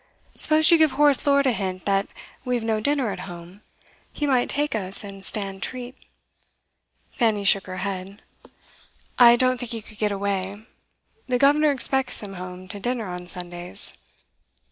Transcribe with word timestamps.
'Suppose 0.35 0.71
you 0.71 0.79
give 0.79 0.93
Horace 0.93 1.27
Lord 1.27 1.45
a 1.45 1.51
hint 1.51 1.85
that 1.85 2.07
we've 2.43 2.63
no 2.63 2.79
dinner 2.79 3.11
at 3.11 3.19
home? 3.29 3.61
He 4.11 4.25
might 4.25 4.49
take 4.49 4.73
us, 4.73 5.03
and 5.03 5.23
stand 5.23 5.61
treat.' 5.61 5.95
Fanny 7.11 7.43
shook 7.43 7.67
her 7.67 7.77
head. 7.85 8.23
'I 9.19 9.35
don't 9.35 9.59
think 9.59 9.73
he 9.73 9.81
could 9.83 9.99
get 9.99 10.11
away. 10.11 10.65
The 11.27 11.37
guv'nor 11.37 11.69
expects 11.71 12.19
him 12.21 12.33
home 12.33 12.67
to 12.69 12.79
dinner 12.79 13.05
on 13.09 13.27
Sundays. 13.27 13.95